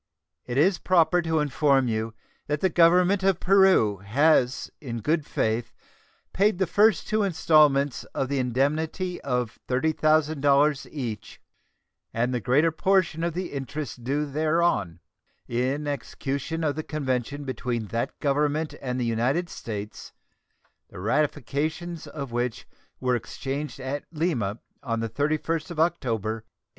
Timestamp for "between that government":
17.43-18.73